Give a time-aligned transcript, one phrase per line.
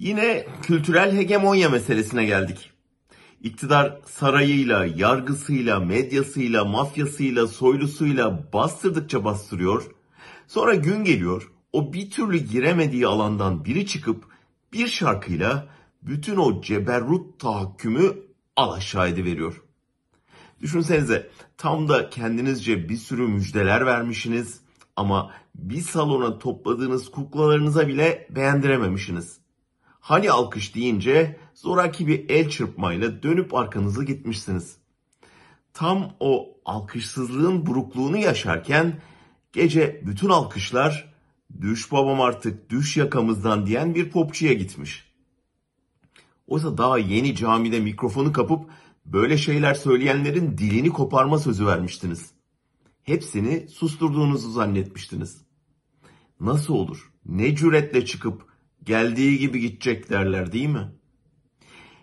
[0.00, 2.70] Yine kültürel hegemonya meselesine geldik.
[3.42, 9.90] İktidar sarayıyla, yargısıyla, medyasıyla, mafyasıyla, soylusuyla bastırdıkça bastırıyor.
[10.46, 14.24] Sonra gün geliyor, o bir türlü giremediği alandan biri çıkıp
[14.72, 15.68] bir şarkıyla
[16.02, 18.12] bütün o ceberrut tahakkümü
[18.56, 19.62] alaşağı ediveriyor.
[20.60, 24.60] Düşünsenize tam da kendinizce bir sürü müjdeler vermişsiniz
[24.96, 29.40] ama bir salona topladığınız kuklalarınıza bile beğendirememişsiniz.
[30.00, 34.76] Hani alkış deyince zoraki bir el çırpmayla dönüp arkanızı gitmişsiniz.
[35.72, 39.00] Tam o alkışsızlığın burukluğunu yaşarken
[39.52, 41.14] gece bütün alkışlar
[41.60, 45.10] düş babam artık düş yakamızdan diyen bir popçuya gitmiş.
[46.46, 48.70] Oysa daha yeni camide mikrofonu kapıp
[49.06, 52.30] böyle şeyler söyleyenlerin dilini koparma sözü vermiştiniz.
[53.02, 55.42] Hepsini susturduğunuzu zannetmiştiniz.
[56.40, 57.12] Nasıl olur?
[57.26, 58.49] Ne cüretle çıkıp
[58.84, 60.92] geldiği gibi gidecek derler değil mi?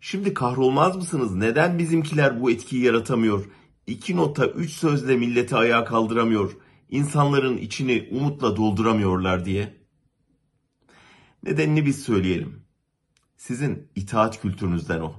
[0.00, 1.34] Şimdi kahrolmaz mısınız?
[1.34, 3.44] Neden bizimkiler bu etkiyi yaratamıyor?
[3.86, 6.56] İki nota, üç sözle milleti ayağa kaldıramıyor.
[6.90, 9.74] İnsanların içini umutla dolduramıyorlar diye.
[11.42, 12.62] Nedenini biz söyleyelim.
[13.36, 15.14] Sizin itaat kültürünüzden o.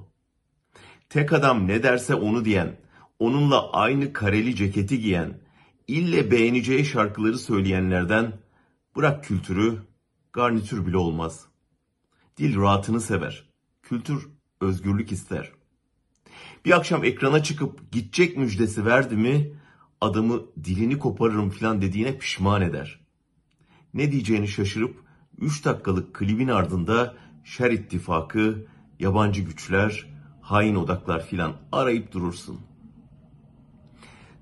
[1.08, 2.76] Tek adam ne derse onu diyen,
[3.18, 5.40] onunla aynı kareli ceketi giyen,
[5.88, 8.32] ille beğeneceği şarkıları söyleyenlerden
[8.96, 9.78] bırak kültürü,
[10.32, 11.46] garnitür bile olmaz.
[12.36, 13.48] Dil rahatını sever.
[13.82, 14.28] Kültür
[14.60, 15.52] özgürlük ister.
[16.64, 19.52] Bir akşam ekrana çıkıp gidecek müjdesi verdi mi
[20.00, 23.00] adamı dilini koparırım filan dediğine pişman eder.
[23.94, 25.04] Ne diyeceğini şaşırıp
[25.38, 28.66] 3 dakikalık klibin ardında şer ittifakı,
[28.98, 30.06] yabancı güçler,
[30.40, 32.60] hain odaklar filan arayıp durursun.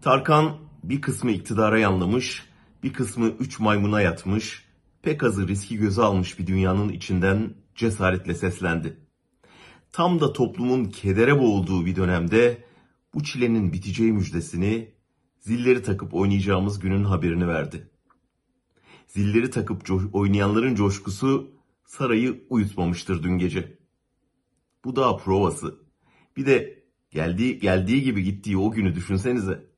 [0.03, 2.47] Tarkan bir kısmı iktidara yanlamış,
[2.83, 4.68] bir kısmı üç maymuna yatmış,
[5.03, 8.97] pek azı riski göze almış bir dünyanın içinden cesaretle seslendi.
[9.93, 12.65] Tam da toplumun kedere boğulduğu bir dönemde
[13.15, 14.95] bu çilenin biteceği müjdesini
[15.41, 17.91] zilleri takıp oynayacağımız günün haberini verdi.
[19.07, 21.51] Zilleri takıp co- oynayanların coşkusu
[21.85, 23.79] sarayı uyutmamıştır dün gece.
[24.85, 25.79] Bu daha provası.
[26.37, 29.67] Bir de geldiği geldiği gibi gittiği o günü düşünsenize.